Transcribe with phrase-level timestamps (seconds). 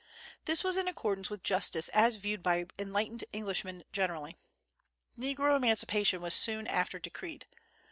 [0.45, 4.35] This was in accordance with justice as viewed by enlightened Englishmen generally.
[5.15, 7.45] Negro emancipation was soon after decreed.